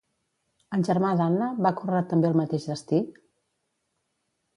El 0.77 0.85
germà 0.85 1.11
d'Anna 1.19 1.49
va 1.65 1.71
córrer 1.81 1.99
també 2.13 2.31
el 2.31 2.39
mateix 2.39 2.65
destí? 2.71 3.03